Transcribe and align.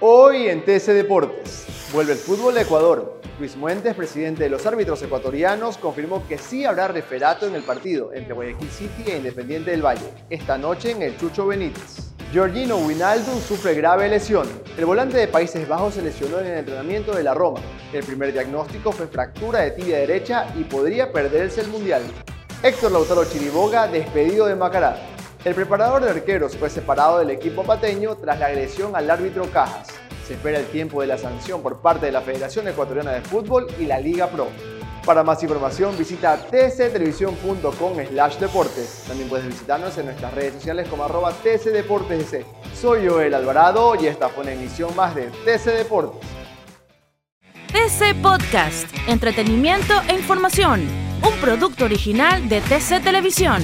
Hoy 0.00 0.46
en 0.46 0.64
TC 0.64 0.92
Deportes, 0.92 1.66
vuelve 1.92 2.12
el 2.12 2.18
fútbol 2.20 2.54
de 2.54 2.62
Ecuador. 2.62 3.20
Luis 3.40 3.56
Muentes, 3.56 3.96
presidente 3.96 4.44
de 4.44 4.48
los 4.48 4.64
árbitros 4.64 5.02
ecuatorianos, 5.02 5.76
confirmó 5.76 6.24
que 6.28 6.38
sí 6.38 6.64
habrá 6.64 6.86
referato 6.86 7.48
en 7.48 7.56
el 7.56 7.64
partido 7.64 8.12
entre 8.12 8.32
Guayaquil 8.32 8.70
City 8.70 9.10
e 9.10 9.16
Independiente 9.16 9.72
del 9.72 9.84
Valle, 9.84 10.08
esta 10.30 10.56
noche 10.56 10.92
en 10.92 11.02
el 11.02 11.18
Chucho 11.18 11.48
Benítez. 11.48 12.12
Georgino 12.32 12.76
Winaldo 12.76 13.40
sufre 13.40 13.74
grave 13.74 14.08
lesión. 14.08 14.46
El 14.76 14.86
volante 14.86 15.16
de 15.16 15.26
Países 15.26 15.66
Bajos 15.66 15.94
se 15.94 16.02
lesionó 16.02 16.38
en 16.38 16.46
el 16.46 16.58
entrenamiento 16.58 17.12
de 17.12 17.24
la 17.24 17.34
Roma. 17.34 17.58
El 17.92 18.04
primer 18.04 18.32
diagnóstico 18.32 18.92
fue 18.92 19.08
fractura 19.08 19.62
de 19.62 19.72
tibia 19.72 19.98
derecha 19.98 20.46
y 20.56 20.62
podría 20.62 21.10
perderse 21.10 21.62
el 21.62 21.68
Mundial. 21.68 22.02
Héctor 22.62 22.92
Lautaro 22.92 23.24
Chiriboga 23.24 23.88
despedido 23.88 24.46
de 24.46 24.54
Macará. 24.54 25.17
El 25.48 25.54
preparador 25.54 26.04
de 26.04 26.10
arqueros 26.10 26.54
fue 26.58 26.68
separado 26.68 27.20
del 27.20 27.30
equipo 27.30 27.62
pateño 27.62 28.14
tras 28.16 28.38
la 28.38 28.48
agresión 28.48 28.94
al 28.94 29.10
árbitro 29.10 29.50
Cajas. 29.50 29.88
Se 30.26 30.34
espera 30.34 30.58
el 30.58 30.66
tiempo 30.66 31.00
de 31.00 31.06
la 31.06 31.16
sanción 31.16 31.62
por 31.62 31.80
parte 31.80 32.04
de 32.04 32.12
la 32.12 32.20
Federación 32.20 32.68
Ecuatoriana 32.68 33.12
de 33.12 33.22
Fútbol 33.22 33.66
y 33.78 33.86
la 33.86 33.98
Liga 33.98 34.26
Pro. 34.26 34.48
Para 35.06 35.24
más 35.24 35.42
información 35.42 35.96
visita 35.96 36.36
tctelevisión.com 36.36 37.96
slash 38.10 38.36
deportes. 38.36 39.04
También 39.08 39.30
puedes 39.30 39.46
visitarnos 39.46 39.96
en 39.96 40.04
nuestras 40.04 40.34
redes 40.34 40.52
sociales 40.52 40.86
como 40.86 41.04
arroba 41.04 41.32
tcdeportes. 41.32 42.44
Soy 42.78 43.08
Joel 43.08 43.32
Alvarado 43.32 43.94
y 43.98 44.06
esta 44.06 44.28
fue 44.28 44.42
una 44.42 44.52
emisión 44.52 44.94
más 44.94 45.14
de 45.14 45.30
TC 45.46 45.78
Deportes. 45.78 46.28
TC 47.72 48.20
Podcast, 48.20 48.86
entretenimiento 49.06 49.94
e 50.10 50.14
información, 50.14 50.86
un 51.22 51.40
producto 51.40 51.86
original 51.86 52.50
de 52.50 52.60
TC 52.60 53.02
Televisión. 53.02 53.62